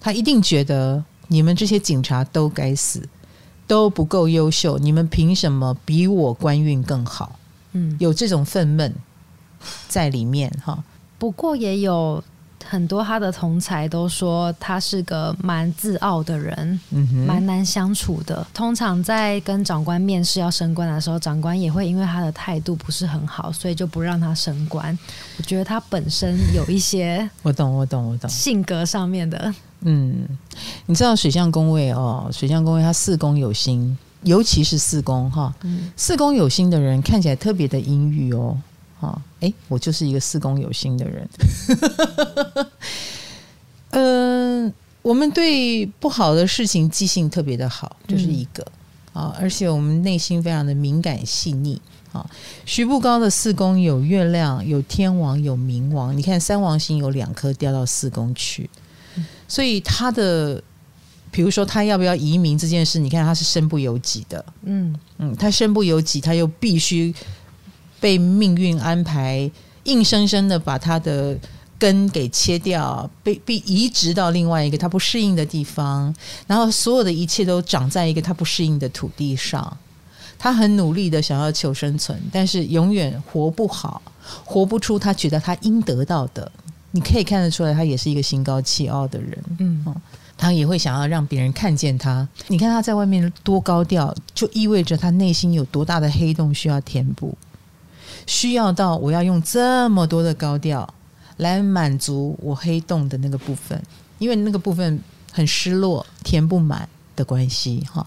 [0.02, 3.08] 他一定觉得你们这些警察都该死，
[3.66, 7.40] 都不够优秀，你们凭什么比我官运更好？
[7.72, 8.92] 嗯，有这种愤懑
[9.88, 10.84] 在里面哈。
[11.18, 12.22] 不过也有。
[12.64, 18.46] 很多他的同才都说他是个蛮自傲的人，嗯，蛮难相处的。
[18.54, 24.98] 通常在跟长官面试要升官的时候，长官也会因为他的态度不是很好，所以就不让他升官。
[25.40, 29.52] 我觉得他本身有一些， 我懂，我懂，我懂，性格上面的。
[29.82, 30.28] 嗯，
[30.86, 38.58] 你知道水象宫位哦，水象宫位它四宫有星，尤其是四宫哈，嗯，四宫有星的人看起来特别的阴郁哦。
[39.00, 41.28] 啊，哎，我就是一个四宫有星的人。
[43.90, 48.64] 嗯、 呃，我们对不好的事情记性特别的好，这、就是一个
[49.12, 51.82] 啊、嗯，而且我们内心非常的敏感细腻
[52.14, 52.30] 啊。
[52.64, 58.70] 徐步高的四宫有月亮、有天王、有冥王，你看三王星有两颗掉到四宫去，
[59.52, 60.64] 所以他的，
[61.30, 64.46] 比如说他要不要移民这件事，你看他是身不由己的。
[64.64, 67.14] 嗯嗯，他身不由己，他又必须。
[68.00, 69.52] 被命运安排，
[69.84, 71.38] 硬生生的把他的
[71.78, 76.12] 根给切掉，被被移植到另外一个他不适应的地方，
[76.48, 79.78] 然后所有的一切都长在一个他不适应的土地上。
[80.40, 84.02] 他很努力的想要求生存，但是永远活不好，
[84.44, 86.52] 活不出他觉得他应得到的。
[86.92, 89.44] 你可以看得出来，他也是一个心高气傲的人。
[89.60, 89.96] 嗯，哦
[90.38, 92.28] 他也会想要让别人看见他。
[92.48, 97.38] 你看他在外面多高调，就意味着他内心有多大的黑洞需要填补。
[98.26, 100.92] 需要到我要用这么多的高调
[101.38, 103.80] 来满足我黑洞的那个部分，
[104.18, 105.00] 因为那个部分
[105.32, 108.04] 很失落、填不满的关系哈。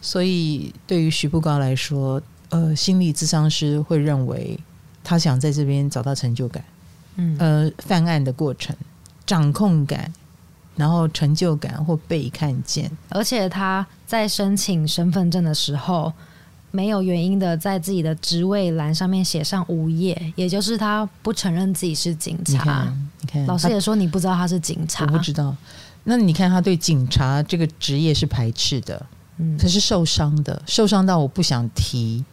[0.00, 4.58] 所以对于徐步高来说，呃，心理咨商师会认为
[5.04, 6.64] 他想在这边找到成就感，
[7.16, 8.74] 嗯，呃，犯案的过程、
[9.26, 10.12] 掌控感，
[10.76, 16.12] 然后成就感或被看见，而且他在申请身份证的时候。
[16.70, 22.52] 没有原因的在自己的职位栏上面写上无业，也就是他不承认自己是警察。
[22.52, 25.04] 你看，你看，老师也说你不知道他是警察。
[25.04, 25.56] 我不知道。
[26.02, 32.24] 那你看他对警察这个职业是排斥的，嗯，可是受伤的，受伤到我不想提，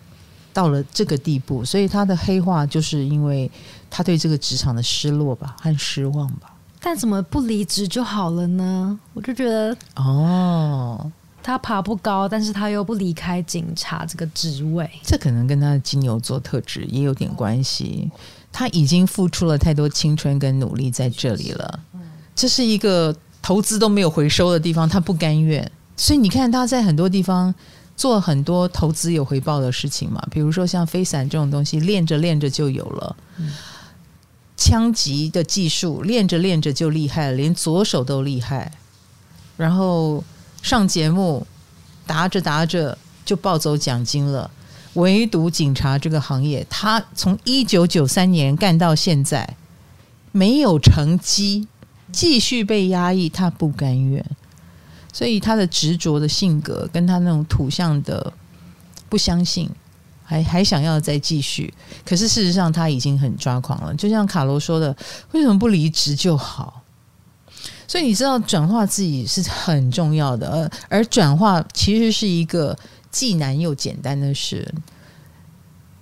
[0.52, 3.52] 到了这个地步，所以他的黑化就是因为
[3.92, 6.56] 他对这个职场的失落吧和失望吧。
[6.80, 9.00] 但怎么不离职就好了呢？
[9.14, 11.12] 我就觉得哦。
[11.44, 18.12] 他爬不高，但是他又不离开警察这个职位，这可能跟他的金牛座特质也有点关系。
[18.52, 21.80] 他已经付出了太多青春跟努力在这里了，
[22.36, 25.72] 这是一个投资都没有回收的地方，他不甘愿。
[25.98, 27.52] 所以你看他在很多地方
[27.98, 33.16] 做很多投资有回报的事情嘛，比如说像飞伞这种东西，练着练着就有了。
[34.62, 38.72] 枪击的技术练着练着就厉害了，连左手都厉害，
[39.58, 40.24] 然后。
[40.64, 41.48] 上节目，
[42.06, 42.96] 答着答着
[43.26, 44.52] 就抱走奖金了。
[44.94, 49.56] 唯独警察这个行业，他从一九九三年干到现在，
[50.32, 51.68] 没有成绩，
[52.12, 54.24] 继续被压抑，他不甘愿。
[55.12, 58.32] 所以他的执着的性格，跟他那种土象的
[59.10, 59.68] 不相信，
[60.32, 61.74] 还还想要再继续。
[62.06, 63.94] 可是事实上他已经很抓狂了。
[63.96, 64.96] 就像卡罗说的，
[65.34, 66.82] 为什么不离职就好？
[67.86, 72.78] 所以你知道转化自己是很重要的，而而转化其实是一个
[73.12, 74.74] 既难又简单的事。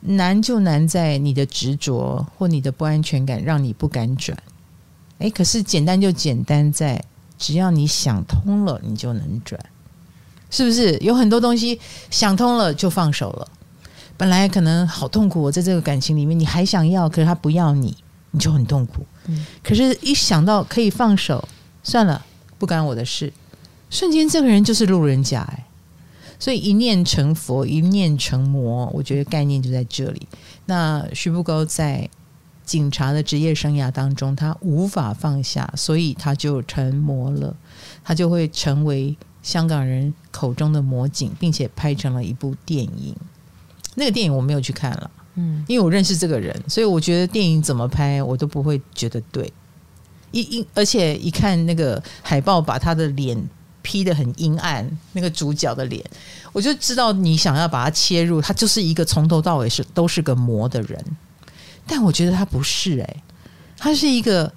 [0.02, 4.38] 难就难在你的执着或你的不安全感让你不敢转。
[5.18, 7.04] 诶，可是简单就简单在
[7.38, 9.60] 只要你想通了，你就能转，
[10.52, 10.96] 是不是？
[11.00, 11.80] 有很多东西
[12.12, 13.48] 想通了就放手了。
[14.19, 17.95] 本来可能好痛苦，我在这个感情里面你还想要，可是他不要你，
[18.32, 19.05] 你就很痛苦。
[19.27, 21.47] 嗯，可是一想到可以放手。
[21.82, 22.25] 算了，
[22.58, 23.32] 不干我的事。
[23.89, 25.65] 瞬间，这个人就是路人甲哎，
[26.38, 28.91] 所以一念成佛，一念成魔。
[28.93, 30.27] 我觉得概念就在这里。
[30.65, 32.10] 那徐步高在
[32.65, 37.55] 警察的职业生涯当中，他无法放下，所以他就成魔了。
[38.03, 43.15] 他就会成为香港人口中的魔警，并且拍成了一部电影。
[44.00, 49.52] 那个电影我没有去看了，嗯，因为我认识这个人，所以我觉得电影怎么拍，我都不会觉得对。
[50.32, 53.36] 一一，而且一看那个海报，把他的脸
[53.82, 56.04] P 得很阴暗，那个主角的脸，
[56.54, 61.04] 我就知道你想要把它切入，他就是一个从头到尾是都是个魔的人。
[61.88, 63.24] 但我觉得他不是，哎，
[63.76, 64.54] 他是一个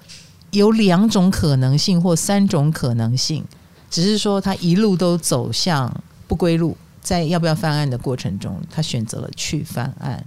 [0.51, 3.43] 有两种可能性或三种可能性，
[3.89, 5.91] 只是说他一路都走向
[6.27, 10.25] 不归路，在要不要犯案的过程中，他选择了去犯案，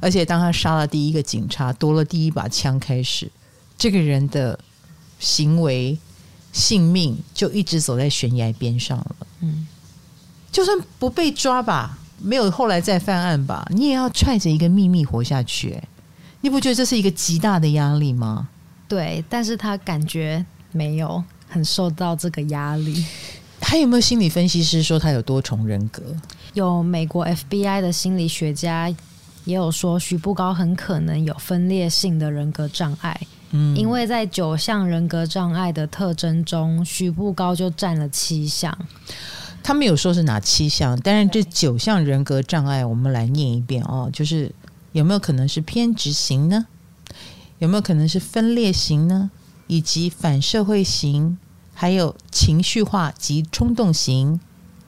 [0.00, 3.28] 而且当他杀了第一个警察，夺了第一把枪开始，
[3.76, 4.56] 这个人的
[5.18, 5.98] 行为。
[6.52, 9.16] 性命就一直走在悬崖边上了。
[9.38, 9.68] 嗯，
[10.50, 15.80] 就算不被抓吧，没有后来再犯案吧，你也要揣着一个秘密活下去。
[16.40, 18.48] 你不觉得这是一个极大的压力吗？
[18.88, 23.04] 对，但是他感觉没有很受到这个压力。
[23.70, 26.02] 还有没有心理分析师说他有多重人格？
[26.54, 28.92] 有美国 FBI 的心理学家
[29.44, 33.20] 也有说，徐步高很可能有分裂性的人格障碍。
[33.52, 38.76] 嗯，因为在九项人格障碍的特征中，徐步高就占了七项。
[39.62, 44.10] 他没有说是哪七项，但是这九项人格障碍，我们来念一遍哦。
[44.12, 44.52] 就是
[44.90, 46.66] 有没有可能是偏执型呢？
[47.60, 49.30] 有没有可能是分裂型呢？
[49.68, 51.38] 以及反社会型，
[51.80, 54.38] 还有情绪化及冲动型，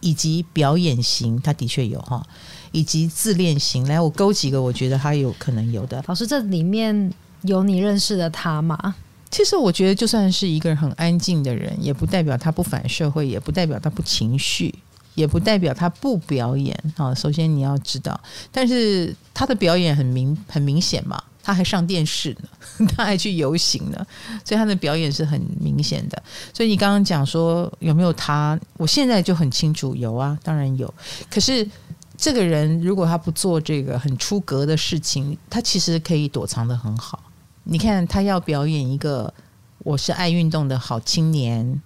[0.01, 2.23] 以及表演型，他的确有哈，
[2.71, 3.89] 以及自恋型。
[3.89, 6.05] 来，我勾几个，我觉得他有可能有的。
[6.07, 7.11] 老师，这里面。
[7.45, 8.95] 有你认识的他吗？
[9.29, 14.73] 其实我觉得，就算是一个人很安静的人，也不代表他不反社会，也不代表他不情绪，
[15.17, 16.79] 也不代表他不表演。
[16.97, 18.21] 好，首先你要知道，
[18.53, 24.07] 但是他的表演很明很明显嘛，他还上电视呢， 他还去游行呢，
[24.45, 26.23] 所以他的表演是很明显的。
[26.55, 30.93] 所以你刚刚讲说有没有他，我现在就很清楚，有啊，当然有。
[31.31, 31.69] 可是
[32.17, 37.23] 这个人如果他不做这个很出格的事情，他其实可以躲藏得很好。
[37.65, 39.33] 你看，他要表演一个
[39.79, 41.81] 我是爱运动的好青年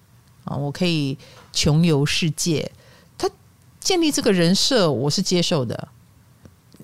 [0.44, 1.16] 啊，我可以
[1.52, 2.70] 穷游世界。
[3.16, 3.28] 他
[3.80, 5.88] 建立这个人设，我是接受的。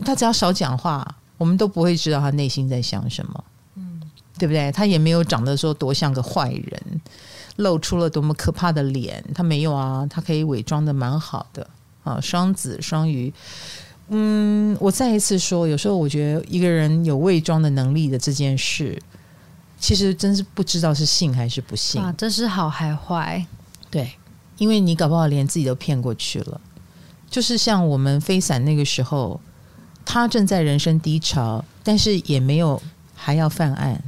[0.04, 4.00] 他只要少讲话，我们都不会知道他内心在想什么，嗯，
[4.38, 4.70] 对不对？
[4.70, 7.00] 他也没有长得说多像个坏人，
[7.57, 11.66] 露出了多么可怕的脸，他没有啊，他可以伪装的蛮好的
[12.05, 12.20] 啊。
[12.20, 13.35] 双子双鱼。
[14.11, 18.96] 嗯，我再一次说，有时候我觉得一个人有伪装的能力的这件事，
[19.81, 22.14] 其实真是不知道是信还是不信啊。
[22.16, 23.44] 这是好还坏？
[23.90, 24.12] 对，
[24.59, 26.61] 因为你搞不好连自己都骗过去了。
[27.28, 29.40] 就是像我们飞伞那个时候，
[30.05, 32.81] 他正在人生低潮，但是也没有
[33.15, 34.03] 还要犯案，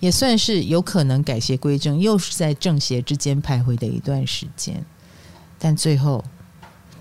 [0.00, 4.84] 也算是有可能改邪归正，又是在正邪之间徘徊的一段时间。
[5.58, 6.24] 但最后，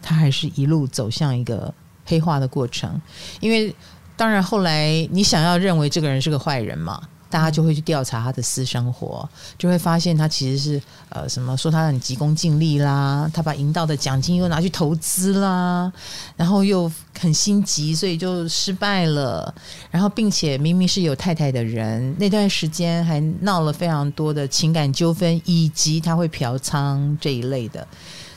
[0.01, 1.73] 他还是一路走向一个。
[2.05, 3.01] 黑化的过程，
[3.39, 3.73] 因为
[4.17, 7.01] 当然后来你想要认为这个人是个坏人嘛，
[7.33, 15.91] 大家就会去调查他的私生活，就会发现他其实是呃什么说他很急功近利啦，他把赢到的奖金又拿去投资啦，
[16.37, 19.51] 然后又很心急，所以就失败了。
[19.89, 27.87] 然后并且明明是有太太的人，那段时间还闹了非常多的情感纠纷，以及他会嫖娼这一类的。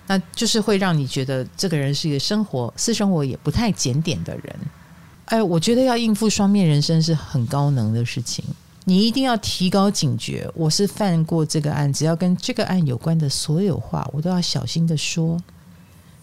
[0.06, 4.56] 那就是会让你觉得这个人是一个生活私生活也不太检点的人。
[5.26, 8.42] 哎，我觉得要应付双面人生是很高能的事情，
[8.88, 10.48] 你一定要提高警觉。
[10.54, 15.36] 我是犯过这个案，只要跟这个案有关的所有话，我都要小心的说。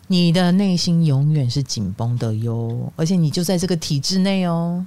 [0.07, 4.85] 你的内心永远是紧绷的哟，而且你就在这个体制内哦，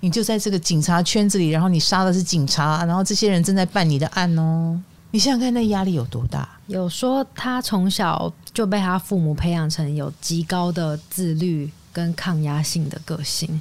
[0.00, 4.78] 你就在这个警察圈子里，然后你杀的是警察，然后这些人正在办你的案哦。
[5.10, 6.46] 你想想看，那压力有多大？
[6.66, 13.58] 有说他从小就被他父母培养成有极高的自律跟抗压性的个性。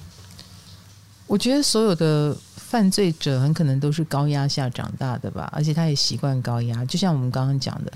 [1.25, 2.35] 我觉得所有的
[2.69, 7.91] 犯罪者很可能都是高压下长大的吧，而且他也习惯高压，就像我们刚刚讲的，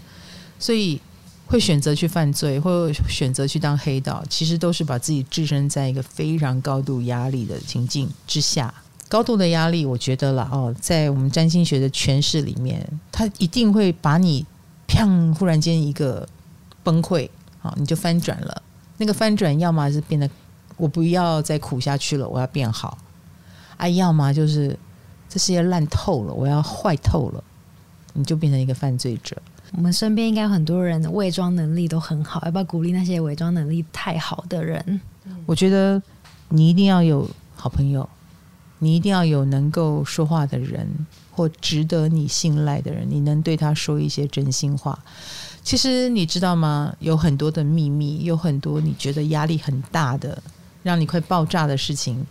[0.57, 1.01] 所以
[1.45, 8.73] 会选择去犯罪，或选择去当黑道，其实都是把自己置身在一个非常高度压力的情境之下。
[9.09, 14.45] 高度的压力，我觉得了哦，在我们占星学的诠释里面，它一定会把你
[14.87, 16.25] 砰，忽然间一个
[16.81, 17.29] 崩溃，
[17.59, 18.61] 好，你就翻转了。
[18.95, 20.29] 那个翻转，要么是变得
[20.77, 22.97] 我不要再苦下去了，我要变好；
[23.81, 24.77] 啊，要么就是
[25.27, 27.43] 这世界烂透了，我要坏透了，
[28.13, 29.35] 你就变成一个犯罪者。
[29.71, 35.01] 我们身边应该有很多人的伪装能力都很好，要不要鼓励那些伪装能力太好的人？
[35.45, 36.01] 我觉得
[36.49, 38.07] 你一定要有好朋友。
[38.83, 40.87] 你一定要有能够说话的人，
[41.31, 44.97] 或值得你信赖的人，你能对他说一些真心话。
[45.61, 46.91] 其实你知道吗？
[46.97, 50.41] 有很多的秘密，有很多你觉得压力很大的，
[50.81, 52.25] 让你快爆炸的事情，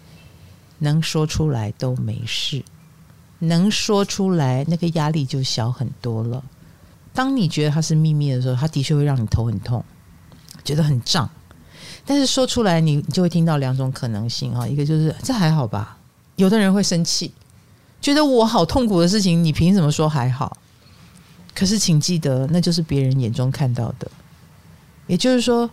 [0.80, 2.62] 能说出来都没事。
[3.38, 6.44] 能说出来，那个压力就小很多了。
[7.14, 9.82] 当你觉得它是秘密的时候，它的确会让你头很痛，
[10.62, 11.30] 觉得很胀。
[12.04, 15.96] 但是说出来，你就会听到两种可能性哈，一个就是这还好吧，
[16.36, 17.32] 有的人会生气，
[18.00, 20.56] 觉得我好痛苦的事情，你凭什么说还好？
[21.54, 24.10] 可是请记得，那就是别人眼中看到的，
[25.06, 25.68] 也就是说，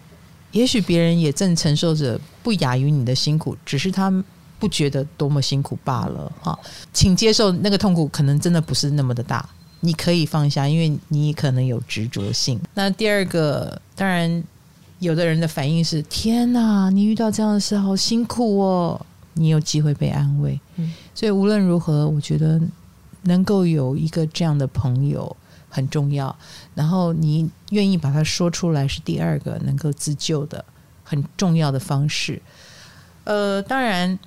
[0.52, 4.12] 也许别人也正承受着不亚于你的辛苦，只是他
[4.60, 6.58] 不觉得多么辛苦罢了哈。
[6.94, 9.48] 请接受那个痛苦，可能真的不是那么的大。
[9.82, 12.60] 你可以放下，因为你可能有执着性。
[12.74, 14.44] 那第二个，当然，
[14.98, 19.00] 有的人的反应是：天哪，你遇到这样的事好辛苦哦。
[19.34, 22.60] 你有机会被安慰，嗯，所以无论如何，我觉得
[23.22, 25.38] 能够有一个这样的朋友
[25.70, 26.36] 很重要。
[26.74, 30.66] 然后你愿意把它说出来，是第二个能够自救的
[31.04, 32.42] 很重要的方式。
[33.26, 34.18] 呃，当然。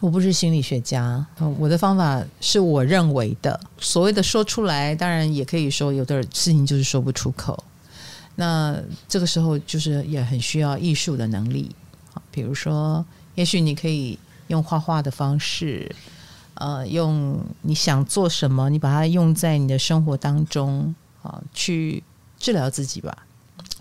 [0.00, 1.24] 我不是心理学家，
[1.58, 3.60] 我的方法是我认为的。
[3.78, 7.62] 所谓的说出来，当然也可以说有的事情就是说不出口。
[8.36, 8.74] 那
[9.06, 11.70] 这个时候就是也很需要艺术的能力。
[12.30, 15.94] 比如说，也许你可以用画画的方式，
[16.54, 22.02] 呃，用你想做什么，你把它用在你的生活当中啊，去
[22.38, 23.26] 治疗自己吧。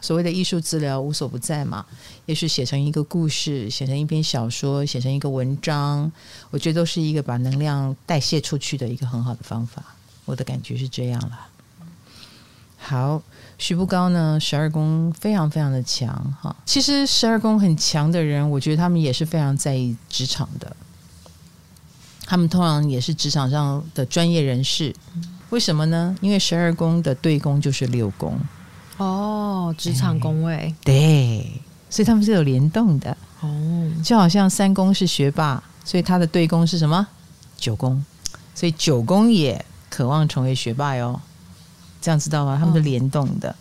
[0.01, 1.85] 所谓的艺术治疗无所不在嘛，
[2.25, 6.11] 也许写成一个故事，写成一篇小说，写成一个文章，
[6.51, 9.83] 我觉得都是一个把能量代谢出去的一个很好的方法。
[10.25, 11.47] 我的感觉是这样了。
[12.77, 13.21] 好，
[13.57, 16.07] 徐步高呢，十二宫非常非常的强
[16.41, 16.55] 哈。
[16.65, 20.75] 其实十二宫很强的人，我觉得他们也是非常在意职场的，
[22.25, 24.95] 他们通常也是职场上的专业人士。
[25.49, 26.15] 为什么呢？
[26.21, 28.39] 因为十二宫的对宫就是六宫。
[28.99, 31.49] 哦，职场宫位对，
[31.89, 37.07] 所以他们是有联动的哦，就好像三宫是学霸，所以他的对宫是什么？
[37.55, 38.03] 九宫，
[38.53, 41.19] 所以九宫也渴望成为学霸哟。
[42.01, 42.57] 这样知道吗？
[42.59, 43.49] 他们是联动的。
[43.49, 43.55] 哦、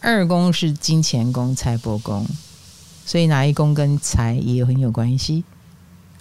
[0.00, 2.24] 二宫是金钱宫、财帛宫，
[3.04, 5.42] 所以哪一宫跟财也很有关系。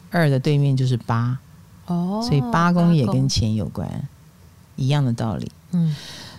[0.09, 1.37] 二的对面就是八
[1.85, 3.87] 哦，所以八宫也跟钱有关，
[4.75, 5.51] 一样的道理。
[5.71, 5.95] 嗯，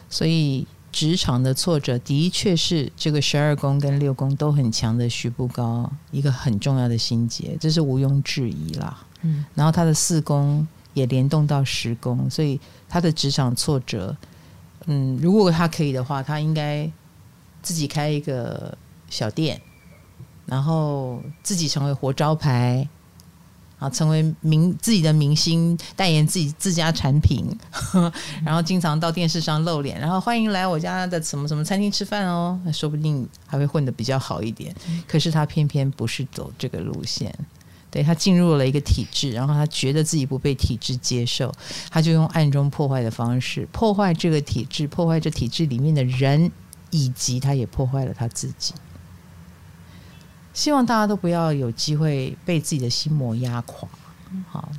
[0.08, 0.66] 所以。
[0.92, 9.06] 职场的挫折的确是这个十二宫跟六宫都很强的徐步高一个很重要的心结，这是毋庸置疑啦。
[9.22, 14.16] 嗯，然后他的四宫也联动到十宫，所以他的职场挫折，
[14.86, 16.90] 嗯，如果他可以的话，他应该
[17.62, 18.76] 自己开一个
[19.08, 19.60] 小店，
[20.46, 22.88] 然后自己成为活招牌。
[23.80, 27.44] 啊，成为明自己的明星，代言自己自家产品，
[28.44, 34.74] 然后经常到电视上露脸，然后欢迎来我家的什么什么餐厅吃饭哦，那说不定还会混得比较好一点。
[35.08, 37.34] 可是他偏偏不是走这个路线，
[37.90, 41.50] 对，他进入了一个体制，然后他觉得自己不被体制接受，
[41.90, 46.52] 他就用暗中破坏的方式破坏这个体制，破坏这体制里面的人，
[46.90, 48.74] 以及他也破坏了他自己。
[50.52, 53.88] 希望大家都不要有机会被自己的心魔压垮。
[54.48, 54.70] 好，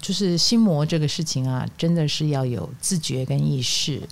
[0.00, 4.02] 就是心魔这个事情啊，真的是要有自觉跟意识。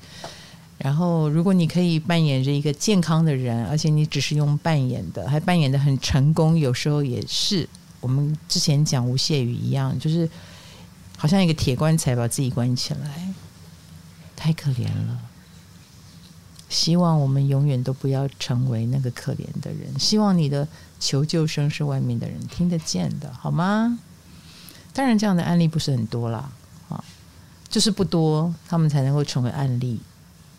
[0.78, 7.68] 然后，如果你可以扮演着一个健康的人，而且你只是用扮演的，还扮演得很成功，有时候也是
[8.00, 10.28] 我们之前讲吴谢宇一样，就是
[11.16, 13.28] 好像一个铁棺材把自己关起来，
[14.34, 15.20] 太可怜了。
[16.72, 20.00] 希望我们永远都不要成为那个可怜的人。
[20.00, 20.66] 希望你的
[20.98, 23.98] 求救声是外面的人听得见的，好吗？
[24.94, 26.50] 当然，这样的案例不是很多啦，
[26.88, 27.04] 啊，
[27.68, 30.00] 就是不多，他们才能够成为案例。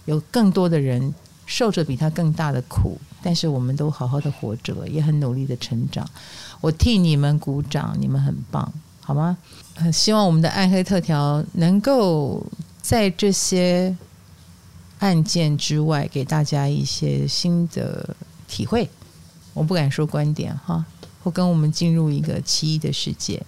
[0.05, 1.13] 有更多的人
[1.47, 6.07] 受着比他更大的苦，但是我们都好好的活着，也很努力的成长。
[6.61, 9.35] 我替你们鼓掌，你们很棒，好吗？
[9.91, 12.45] 希望我们的暗黑特调能够
[12.83, 13.97] 在这些。
[15.03, 18.15] 案件之外，给大家一些新的
[18.47, 18.89] 体会。
[19.53, 20.85] 我不敢说观点哈，
[21.21, 23.43] 或跟我们进入一个奇异的世界。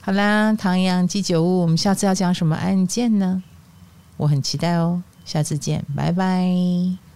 [0.00, 3.42] 好啦，唐阳鸡酒屋，我们下次要讲什么案件呢？
[4.16, 5.02] 我很期待哦。
[5.24, 7.09] 下次见，拜拜。